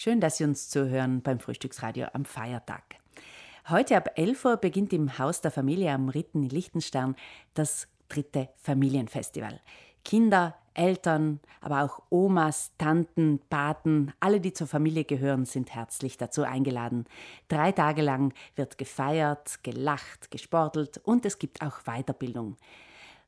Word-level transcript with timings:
Schön, 0.00 0.20
dass 0.20 0.36
Sie 0.36 0.44
uns 0.44 0.68
zuhören 0.68 1.22
beim 1.22 1.40
Frühstücksradio 1.40 2.06
am 2.12 2.24
Feiertag. 2.24 2.84
Heute 3.68 3.96
ab 3.96 4.10
11 4.14 4.44
Uhr 4.44 4.56
beginnt 4.56 4.92
im 4.92 5.18
Haus 5.18 5.40
der 5.40 5.50
Familie 5.50 5.90
am 5.90 6.08
Ritten 6.08 6.44
in 6.44 6.50
Liechtenstein 6.50 7.16
das 7.54 7.88
dritte 8.08 8.48
Familienfestival. 8.62 9.58
Kinder, 10.04 10.54
Eltern, 10.74 11.40
aber 11.60 11.82
auch 11.82 12.00
Omas, 12.10 12.70
Tanten, 12.78 13.40
Paten, 13.50 14.12
alle, 14.20 14.40
die 14.40 14.52
zur 14.52 14.68
Familie 14.68 15.02
gehören, 15.02 15.46
sind 15.46 15.74
herzlich 15.74 16.16
dazu 16.16 16.44
eingeladen. 16.44 17.06
Drei 17.48 17.72
Tage 17.72 18.02
lang 18.02 18.32
wird 18.54 18.78
gefeiert, 18.78 19.64
gelacht, 19.64 20.30
gesportelt 20.30 20.98
und 20.98 21.26
es 21.26 21.40
gibt 21.40 21.60
auch 21.60 21.80
Weiterbildung. 21.86 22.56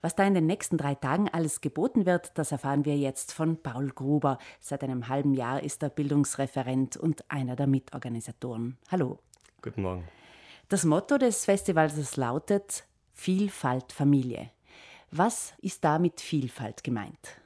Was 0.02 0.14
da 0.14 0.26
in 0.26 0.32
den 0.32 0.46
nächsten 0.46 0.78
drei 0.78 0.94
Tagen 0.94 1.28
alles 1.28 1.60
geboten 1.60 2.06
wird, 2.06 2.32
das 2.38 2.52
erfahren 2.52 2.86
wir 2.86 2.96
jetzt 2.96 3.34
von 3.34 3.62
Paul 3.62 3.90
Gruber. 3.90 4.38
Seit 4.58 4.82
einem 4.82 5.08
halben 5.08 5.34
Jahr 5.34 5.62
ist 5.62 5.82
er 5.82 5.90
Bildungsreferent 5.90 6.96
und 6.96 7.30
einer 7.30 7.54
der 7.54 7.66
Mitorganisatoren. 7.66 8.78
Hallo. 8.90 9.18
Guten 9.60 9.82
Morgen. 9.82 10.08
Das 10.70 10.86
Motto 10.86 11.18
des 11.18 11.44
Festivals 11.44 12.16
lautet 12.16 12.84
Vielfalt 13.12 13.92
Familie. 13.92 14.50
Was 15.10 15.52
ist 15.60 15.84
da 15.84 15.98
mit 15.98 16.22
Vielfalt 16.22 16.82
gemeint? 16.82 17.36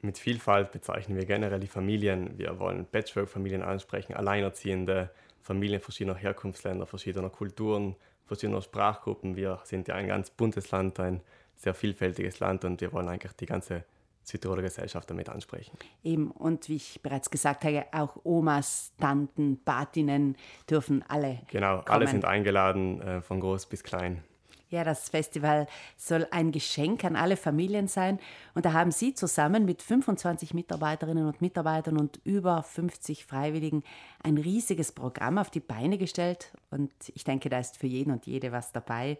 Mit 0.00 0.18
Vielfalt 0.18 0.72
bezeichnen 0.72 1.16
wir 1.16 1.24
generell 1.24 1.60
die 1.60 1.68
Familien. 1.68 2.36
Wir 2.36 2.58
wollen 2.58 2.86
Patchwork-Familien 2.86 3.62
ansprechen, 3.62 4.14
Alleinerziehende, 4.14 5.10
Familien 5.40 5.80
verschiedener 5.80 6.16
Herkunftsländer, 6.16 6.86
verschiedener 6.86 7.30
Kulturen, 7.30 7.94
verschiedener 8.24 8.62
Sprachgruppen. 8.62 9.36
Wir 9.36 9.60
sind 9.62 9.86
ja 9.86 9.94
ein 9.94 10.08
ganz 10.08 10.30
buntes 10.30 10.72
Land, 10.72 10.98
ein 10.98 11.20
sehr 11.56 11.74
vielfältiges 11.74 12.40
Land 12.40 12.64
und 12.64 12.80
wir 12.80 12.92
wollen 12.92 13.08
eigentlich 13.08 13.32
die 13.32 13.46
ganze 13.46 13.84
Südtiroler 14.22 14.62
Gesellschaft 14.62 15.08
damit 15.08 15.28
ansprechen. 15.28 15.76
Eben, 16.02 16.30
und 16.32 16.68
wie 16.68 16.76
ich 16.76 17.00
bereits 17.02 17.30
gesagt 17.30 17.64
habe, 17.64 17.86
auch 17.92 18.16
Omas, 18.24 18.92
Tanten, 18.98 19.60
Patinnen 19.64 20.36
dürfen 20.68 21.04
alle. 21.06 21.42
Genau, 21.48 21.76
kommen. 21.76 21.88
alle 21.88 22.08
sind 22.08 22.24
eingeladen, 22.24 23.00
äh, 23.00 23.20
von 23.22 23.40
groß 23.40 23.66
bis 23.66 23.84
klein. 23.84 24.22
Ja, 24.68 24.82
das 24.82 25.08
Festival 25.10 25.68
soll 25.96 26.26
ein 26.32 26.50
Geschenk 26.50 27.04
an 27.04 27.14
alle 27.14 27.36
Familien 27.36 27.86
sein. 27.86 28.18
Und 28.54 28.64
da 28.64 28.72
haben 28.72 28.90
Sie 28.90 29.14
zusammen 29.14 29.64
mit 29.64 29.80
25 29.80 30.54
Mitarbeiterinnen 30.54 31.26
und 31.26 31.40
Mitarbeitern 31.40 31.96
und 31.96 32.18
über 32.24 32.64
50 32.64 33.26
Freiwilligen 33.26 33.84
ein 34.24 34.38
riesiges 34.38 34.90
Programm 34.90 35.38
auf 35.38 35.50
die 35.50 35.60
Beine 35.60 35.98
gestellt. 35.98 36.50
Und 36.72 36.92
ich 37.14 37.22
denke, 37.22 37.48
da 37.48 37.60
ist 37.60 37.76
für 37.76 37.86
jeden 37.86 38.10
und 38.10 38.26
jede 38.26 38.50
was 38.50 38.72
dabei. 38.72 39.18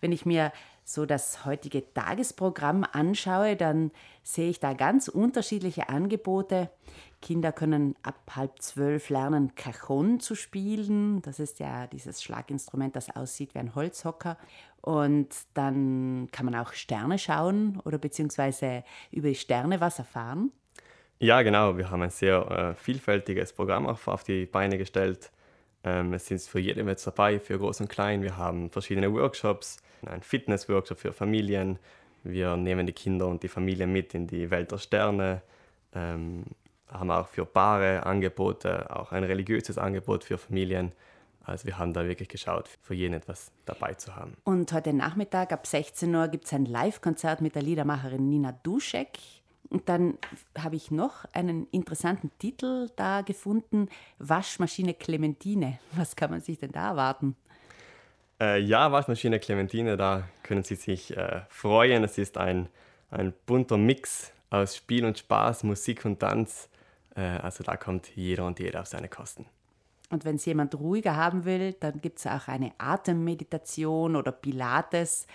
Wenn 0.00 0.12
ich 0.12 0.24
mir 0.24 0.50
so 0.82 1.04
das 1.04 1.44
heutige 1.44 1.92
Tagesprogramm 1.92 2.86
anschaue, 2.90 3.56
dann 3.56 3.90
sehe 4.22 4.48
ich 4.48 4.60
da 4.60 4.72
ganz 4.72 5.08
unterschiedliche 5.08 5.90
Angebote. 5.90 6.70
Kinder 7.20 7.52
können 7.52 7.94
ab 8.02 8.16
halb 8.34 8.62
zwölf 8.62 9.10
lernen, 9.10 9.54
Cajon 9.54 10.20
zu 10.20 10.34
spielen. 10.34 11.20
Das 11.22 11.38
ist 11.38 11.58
ja 11.58 11.86
dieses 11.86 12.22
Schlaginstrument, 12.22 12.96
das 12.96 13.14
aussieht 13.14 13.54
wie 13.54 13.58
ein 13.58 13.74
Holzhocker. 13.74 14.38
Und 14.80 15.28
dann 15.54 16.28
kann 16.32 16.46
man 16.46 16.54
auch 16.54 16.72
Sterne 16.72 17.18
schauen 17.18 17.80
oder 17.84 17.98
beziehungsweise 17.98 18.84
über 19.10 19.28
die 19.28 19.34
Sterne 19.34 19.80
was 19.80 19.98
erfahren. 19.98 20.52
Ja, 21.18 21.42
genau. 21.42 21.76
Wir 21.76 21.90
haben 21.90 22.00
ein 22.00 22.10
sehr 22.10 22.50
äh, 22.50 22.74
vielfältiges 22.74 23.52
Programm 23.52 23.86
auf, 23.86 24.08
auf 24.08 24.24
die 24.24 24.46
Beine 24.46 24.78
gestellt. 24.78 25.30
Ähm, 25.84 26.14
es 26.14 26.26
sind 26.26 26.40
für 26.40 26.60
jeden 26.60 26.88
etwas 26.88 27.04
dabei, 27.04 27.38
für 27.38 27.58
Groß 27.58 27.82
und 27.82 27.88
Klein. 27.88 28.22
Wir 28.22 28.38
haben 28.38 28.70
verschiedene 28.70 29.12
Workshops, 29.12 29.82
einen 30.06 30.22
Fitness-Workshop 30.22 30.98
für 30.98 31.12
Familien. 31.12 31.78
Wir 32.24 32.56
nehmen 32.56 32.86
die 32.86 32.94
Kinder 32.94 33.26
und 33.26 33.42
die 33.42 33.48
Familie 33.48 33.86
mit 33.86 34.14
in 34.14 34.26
die 34.26 34.50
Welt 34.50 34.72
der 34.72 34.78
Sterne. 34.78 35.42
Ähm, 35.94 36.44
haben 36.90 37.10
auch 37.10 37.28
für 37.28 37.44
Paare 37.44 38.04
Angebote, 38.04 38.94
auch 38.94 39.12
ein 39.12 39.24
religiöses 39.24 39.78
Angebot 39.78 40.24
für 40.24 40.38
Familien. 40.38 40.92
Also 41.44 41.66
wir 41.66 41.78
haben 41.78 41.92
da 41.92 42.06
wirklich 42.06 42.28
geschaut, 42.28 42.68
für 42.82 42.94
jeden 42.94 43.14
etwas 43.14 43.50
dabei 43.64 43.94
zu 43.94 44.14
haben. 44.14 44.36
Und 44.44 44.72
heute 44.72 44.92
Nachmittag 44.92 45.52
ab 45.52 45.66
16 45.66 46.14
Uhr 46.14 46.28
gibt 46.28 46.46
es 46.46 46.52
ein 46.52 46.66
Live-Konzert 46.66 47.40
mit 47.40 47.54
der 47.54 47.62
Liedermacherin 47.62 48.28
Nina 48.28 48.52
Duschek. 48.62 49.18
Und 49.68 49.88
dann 49.88 50.18
habe 50.58 50.76
ich 50.76 50.90
noch 50.90 51.24
einen 51.32 51.66
interessanten 51.70 52.30
Titel 52.38 52.88
da 52.96 53.22
gefunden, 53.22 53.88
Waschmaschine 54.18 54.94
Clementine. 54.94 55.78
Was 55.92 56.16
kann 56.16 56.30
man 56.30 56.40
sich 56.40 56.58
denn 56.58 56.72
da 56.72 56.90
erwarten? 56.90 57.36
Äh, 58.40 58.60
ja, 58.60 58.90
Waschmaschine 58.90 59.38
Clementine, 59.38 59.96
da 59.96 60.24
können 60.42 60.64
Sie 60.64 60.74
sich 60.74 61.16
äh, 61.16 61.42
freuen. 61.48 62.02
Es 62.02 62.18
ist 62.18 62.36
ein, 62.36 62.68
ein 63.10 63.32
bunter 63.46 63.76
Mix 63.76 64.32
aus 64.50 64.76
Spiel 64.76 65.04
und 65.04 65.18
Spaß, 65.18 65.62
Musik 65.62 66.04
und 66.04 66.18
Tanz. 66.18 66.68
Äh, 67.14 67.20
also 67.20 67.64
da 67.64 67.76
kommt 67.76 68.14
jeder 68.14 68.46
und 68.46 68.58
jede 68.58 68.80
auf 68.80 68.86
seine 68.86 69.08
Kosten. 69.08 69.46
Und 70.10 70.24
wenn 70.24 70.36
es 70.36 70.44
jemand 70.44 70.74
ruhiger 70.74 71.16
haben 71.16 71.44
will, 71.44 71.72
dann 71.74 72.00
gibt 72.00 72.18
es 72.18 72.26
auch 72.26 72.48
eine 72.48 72.72
Atemmeditation 72.78 74.16
oder 74.16 74.32
Pilates, 74.32 75.26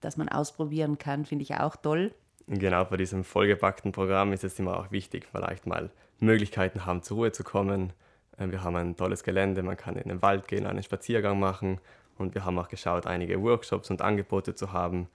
das 0.00 0.16
man 0.16 0.28
ausprobieren 0.28 0.98
kann, 0.98 1.24
finde 1.24 1.42
ich 1.42 1.54
auch 1.54 1.76
toll. 1.76 2.14
Genau, 2.46 2.84
bei 2.84 2.96
diesem 2.96 3.24
vollgepackten 3.24 3.92
Programm 3.92 4.32
ist 4.32 4.44
es 4.44 4.58
immer 4.58 4.78
auch 4.78 4.90
wichtig, 4.90 5.28
vielleicht 5.30 5.66
mal 5.66 5.90
Möglichkeiten 6.18 6.84
haben, 6.84 7.02
zur 7.02 7.18
Ruhe 7.18 7.32
zu 7.32 7.44
kommen. 7.44 7.92
Äh, 8.36 8.50
wir 8.50 8.62
haben 8.62 8.76
ein 8.76 8.96
tolles 8.96 9.22
Gelände, 9.22 9.62
man 9.62 9.76
kann 9.76 9.96
in 9.96 10.08
den 10.08 10.20
Wald 10.20 10.48
gehen, 10.48 10.66
einen 10.66 10.82
Spaziergang 10.82 11.38
machen 11.38 11.80
und 12.18 12.34
wir 12.34 12.44
haben 12.44 12.58
auch 12.58 12.68
geschaut, 12.68 13.06
einige 13.06 13.42
Workshops 13.42 13.90
und 13.90 14.02
Angebote 14.02 14.54
zu 14.54 14.72
haben, 14.72 15.08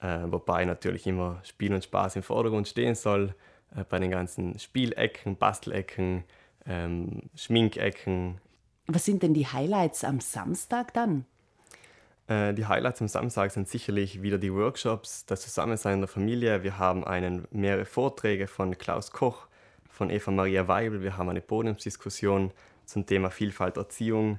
äh, 0.00 0.20
wobei 0.26 0.64
natürlich 0.64 1.06
immer 1.06 1.40
Spiel 1.44 1.72
und 1.72 1.84
Spaß 1.84 2.16
im 2.16 2.22
Vordergrund 2.22 2.66
stehen 2.66 2.94
soll, 2.94 3.34
äh, 3.74 3.84
bei 3.88 3.98
den 3.98 4.10
ganzen 4.10 4.58
Spielecken, 4.58 5.36
Bastelecken, 5.36 6.24
ähm, 6.66 7.30
Schminkecken. 7.34 8.40
Was 8.86 9.04
sind 9.04 9.22
denn 9.22 9.34
die 9.34 9.46
Highlights 9.46 10.04
am 10.04 10.20
Samstag 10.20 10.92
dann? 10.94 11.24
Äh, 12.26 12.54
die 12.54 12.66
Highlights 12.66 13.00
am 13.00 13.08
Samstag 13.08 13.50
sind 13.50 13.68
sicherlich 13.68 14.22
wieder 14.22 14.38
die 14.38 14.52
Workshops, 14.52 15.26
das 15.26 15.42
Zusammensein 15.42 15.94
in 15.94 16.00
der 16.00 16.08
Familie. 16.08 16.62
Wir 16.62 16.78
haben 16.78 17.04
einen, 17.04 17.46
mehrere 17.50 17.84
Vorträge 17.84 18.46
von 18.46 18.78
Klaus 18.78 19.10
Koch, 19.10 19.48
von 19.88 20.10
Eva 20.10 20.30
Maria 20.30 20.68
Weibel. 20.68 21.02
Wir 21.02 21.16
haben 21.16 21.28
eine 21.28 21.40
Podiumsdiskussion 21.40 22.52
zum 22.84 23.06
Thema 23.06 23.30
Vielfalt 23.30 23.76
Erziehung. 23.76 24.38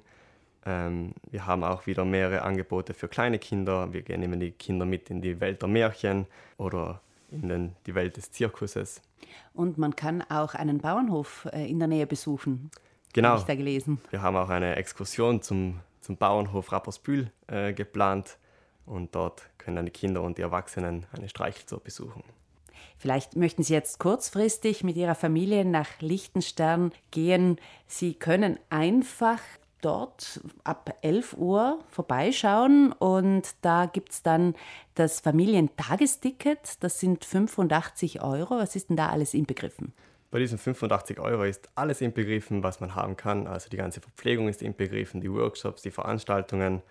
Ähm, 0.66 1.14
wir 1.30 1.46
haben 1.46 1.64
auch 1.64 1.86
wieder 1.86 2.06
mehrere 2.06 2.44
Angebote 2.44 2.94
für 2.94 3.08
kleine 3.08 3.40
Kinder. 3.40 3.92
Wir 3.94 4.18
nehmen 4.18 4.40
die 4.40 4.52
Kinder 4.52 4.86
mit 4.86 5.10
in 5.10 5.22
die 5.22 5.40
Welt 5.40 5.62
der 5.62 5.70
Märchen 5.70 6.28
oder 6.58 7.02
in 7.32 7.48
den, 7.48 7.76
die 7.86 7.96
Welt 7.96 8.18
des 8.18 8.32
Zirkuses. 8.32 9.02
Und 9.54 9.78
man 9.78 9.96
kann 9.96 10.22
auch 10.30 10.54
einen 10.54 10.80
Bauernhof 10.80 11.48
äh, 11.52 11.70
in 11.70 11.80
der 11.80 11.88
Nähe 11.88 12.08
besuchen. 12.08 12.72
Genau. 13.14 13.30
Habe 13.30 13.40
ich 13.40 13.46
da 13.46 13.56
gelesen. 13.56 14.00
Wir 14.10 14.22
haben 14.22 14.36
auch 14.36 14.50
eine 14.50 14.76
Exkursion 14.76 15.42
zum, 15.42 15.80
zum 16.00 16.18
Bauernhof 16.18 16.72
Rappersbühl 16.72 17.32
äh, 17.48 17.74
geplant. 17.74 18.38
Und 18.86 19.16
dort 19.16 19.50
können 19.58 19.76
dann 19.76 19.86
die 19.86 19.92
Kinder 19.92 20.22
und 20.22 20.38
die 20.38 20.42
Erwachsenen 20.42 21.06
eine 21.12 21.30
Streicheltour 21.30 21.80
besuchen. 21.82 22.24
Vielleicht 22.98 23.36
möchten 23.36 23.64
Sie 23.64 23.74
jetzt 23.74 24.00
kurzfristig 24.00 24.84
mit 24.84 24.96
Ihrer 24.96 25.16
Familie 25.16 25.66
nach 25.66 25.88
Liechtenstern 26.02 26.92
gehen. 27.12 27.58
Sie 27.88 28.14
können 28.14 28.60
einfach 28.70 29.40
dort 29.82 30.42
ab 30.64 30.96
11 31.02 31.34
Uhr 31.38 31.80
vorbeischauen 31.90 32.92
und 32.94 33.56
da 33.62 33.86
gibt 33.86 34.12
es 34.12 34.24
dann 34.24 34.56
das 34.96 35.20
Familientagesticket, 35.20 36.78
das 36.80 37.00
sind 37.00 37.26
85 37.26 38.22
Euro. 38.22 38.58
Was 38.58 38.76
ist 38.76 38.90
denn 38.90 38.98
da 38.98 39.10
alles 39.10 39.34
inbegriffen? 39.34 39.94
Bei 40.32 40.40
diesen 40.40 40.58
85 40.58 41.20
Euro 41.20 41.44
ist 41.44 41.70
alles 41.76 42.00
inbegriffen, 42.00 42.64
was 42.64 42.80
man 42.80 42.96
haben 42.96 43.18
kann. 43.18 43.48
Also 43.48 43.70
die 43.70 43.78
ganze 43.78 44.00
Verpflegung 44.00 44.48
ist 44.48 44.62
inbegriffen, 44.62 45.20
die 45.20 45.32
Workshops, 45.32 45.82
die 45.82 45.92
Veranstaltungen 45.92 46.82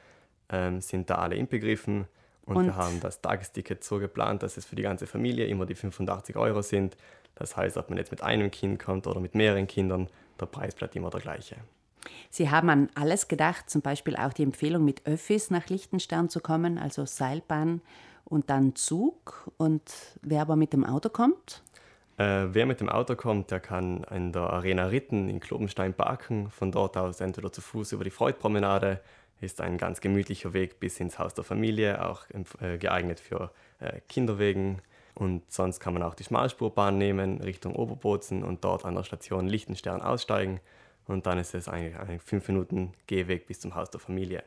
ähm, 0.51 0.83
sind 0.83 1.09
da 1.09 1.17
alle 1.17 1.37
inbegriffen. 1.37 2.07
Und, 2.45 2.57
und, 2.57 2.67
wir 2.67 2.77
haben 2.77 3.01
das 3.01 3.23
Tagesticket 3.23 3.83
so 3.83 3.99
geplant, 3.99 4.43
dass 4.43 4.57
es 4.57 4.67
für 4.67 4.77
die 4.77 4.83
ganze 4.83 5.07
Familie 5.07 5.47
immer 5.47 5.65
die 5.65 5.75
85 5.75 6.37
Euro 6.37 6.61
sind. 6.61 6.97
Das 7.35 7.57
heißt, 7.57 7.79
ob 7.79 7.89
man 7.89 7.97
jetzt 7.97 8.11
mit 8.11 8.23
einem 8.23 8.51
Kind 8.51 8.79
kommt 8.79 9.07
oder 9.07 9.21
mit 9.21 9.35
mehreren 9.35 9.67
Kindern, 9.67 10.09
der 10.39 10.47
Preis 10.47 10.75
bleibt 10.75 10.95
immer 10.97 11.09
der 11.09 11.21
gleiche. 11.21 11.57
Sie 12.31 12.51
haben 12.51 12.71
an 12.71 12.89
alles 12.95 13.29
gedacht, 13.29 13.71
zum 13.71 13.83
Beispiel 13.83 14.17
auch 14.17 14.33
die 14.33 14.43
Empfehlung, 14.43 14.85
mit 14.85 15.07
Öffis 15.07 15.51
nach 15.51 15.69
Liechtenstein 15.69 16.29
zu 16.29 16.41
kommen, 16.41 16.79
also 16.79 17.05
Seilbahn 17.05 17.83
und 18.25 18.51
dann 18.51 18.75
Zug. 18.75 19.51
Und 19.57 19.83
wer 20.23 20.43
aber 20.43 20.57
mit 20.57 20.73
dem 20.73 20.85
Auto 20.85 21.09
kommt? 21.09 21.63
Äh, 22.17 22.49
wer 22.53 22.67
mit 22.67 22.81
dem 22.81 22.89
Auto 22.89 23.17
kommt, 23.17 23.51
der 23.51 23.61
kann 23.61 24.05
in 24.05 24.33
der 24.33 24.43
Arena 24.43 24.87
Ritten 24.87 25.29
in 25.29 25.41
Klobenstein 25.41 25.95
parken. 25.95 26.51
Von 26.51 26.71
dort 26.73 26.97
aus 26.97 27.21
entweder 27.21 27.53
zu 27.53 27.61
Fuß 27.61 27.93
über 27.93 28.05
die 28.05 28.11
Freudpromenade. 28.11 29.01
Ist 29.41 29.63
ein 29.63 29.79
ganz 29.79 30.03
gemütlicher 30.03 30.53
Weg 30.53 30.81
bis 30.81 31.01
ins 31.01 31.19
Haus 31.19 31.33
der 31.33 31.45
Familie, 31.45 32.05
auch 32.07 32.25
äh, 32.61 32.77
geeignet 32.77 33.21
für 33.21 33.51
äh, 33.79 34.01
Kinderwegen. 34.09 34.83
Und 35.15 35.51
sonst 35.51 35.81
kann 35.81 35.95
man 35.95 36.03
auch 36.03 36.15
die 36.15 36.25
Schmalspurbahn 36.25 36.97
nehmen 36.99 37.41
Richtung 37.41 37.75
Oberbozen 37.75 38.45
und 38.45 38.65
dort 38.65 38.85
an 38.85 38.95
der 38.95 39.03
Station 39.03 39.49
Lichtenstern 39.49 40.03
aussteigen 40.03 40.61
und 41.07 41.27
dann 41.27 41.39
ist 41.39 41.55
es 41.55 41.69
eigentlich 41.69 41.99
ein 41.99 42.21
fünf 42.21 42.49
Minuten 42.49 42.93
Gehweg 43.07 43.47
bis 43.47 43.61
zum 43.61 43.75
Haus 43.75 43.91
der 43.91 44.01
Familie. 44.01 44.43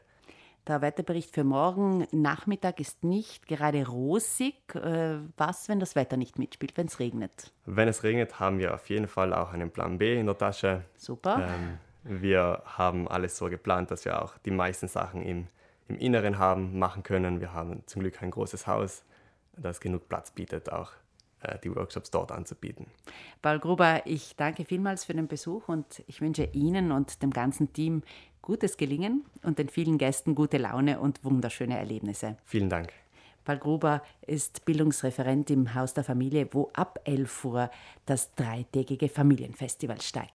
Der 0.65 0.81
Wetterbericht 0.81 1.33
für 1.33 1.43
morgen 1.43 2.07
Nachmittag 2.11 2.79
ist 2.79 3.03
nicht 3.03 3.47
gerade 3.47 3.85
rosig. 3.85 4.55
Äh, 4.75 5.17
was, 5.35 5.67
wenn 5.67 5.81
das 5.81 5.97
Wetter 5.97 6.15
nicht 6.15 6.39
mitspielt, 6.39 6.77
wenn 6.77 6.87
es 6.87 6.99
regnet? 6.99 7.51
Wenn 7.65 7.89
es 7.89 8.03
regnet, 8.03 8.39
haben 8.39 8.59
wir 8.59 8.73
auf 8.73 8.89
jeden 8.89 9.09
Fall 9.09 9.33
auch 9.33 9.51
einen 9.51 9.71
Plan 9.71 9.97
B 9.97 10.17
in 10.17 10.25
der 10.25 10.37
Tasche. 10.37 10.85
Super. 10.95 11.49
Ähm, 11.49 11.79
wir 12.03 12.63
haben 12.65 13.09
alles 13.09 13.37
so 13.37 13.49
geplant, 13.49 13.91
dass 13.91 14.05
wir 14.05 14.21
auch 14.21 14.37
die 14.39 14.51
meisten 14.51 14.87
Sachen 14.87 15.21
im, 15.21 15.47
im 15.89 15.97
Inneren 15.97 16.37
haben, 16.37 16.79
machen 16.79 17.03
können. 17.03 17.41
Wir 17.41 17.51
haben 17.51 17.83
zum 17.85 18.01
Glück 18.01 18.21
ein 18.21 18.31
großes 18.31 18.65
Haus, 18.65 19.03
das 19.57 19.81
genug 19.81 20.07
Platz 20.07 20.31
bietet, 20.31 20.71
auch 20.71 20.93
die 21.63 21.75
Workshops 21.75 22.11
dort 22.11 22.31
anzubieten. 22.31 22.87
Paul 23.41 23.59
Gruber, 23.59 24.01
ich 24.05 24.35
danke 24.35 24.65
vielmals 24.65 25.05
für 25.05 25.13
den 25.13 25.27
Besuch 25.27 25.67
und 25.67 26.03
ich 26.07 26.21
wünsche 26.21 26.49
Ihnen 26.53 26.91
und 26.91 27.21
dem 27.21 27.31
ganzen 27.31 27.73
Team 27.73 28.03
gutes 28.41 28.77
Gelingen 28.77 29.25
und 29.43 29.59
den 29.59 29.69
vielen 29.69 29.97
Gästen 29.97 30.35
gute 30.35 30.57
Laune 30.57 30.99
und 30.99 31.23
wunderschöne 31.23 31.77
Erlebnisse. 31.77 32.37
Vielen 32.45 32.69
Dank. 32.69 32.93
Paul 33.45 33.57
Gruber 33.57 34.01
ist 34.25 34.63
Bildungsreferent 34.63 35.49
im 35.49 35.73
Haus 35.73 35.93
der 35.93 36.03
Familie, 36.03 36.47
wo 36.51 36.69
ab 36.73 36.99
11 37.03 37.45
Uhr 37.45 37.69
das 38.05 38.33
dreitägige 38.35 39.09
Familienfestival 39.09 39.99
steigt. 40.01 40.31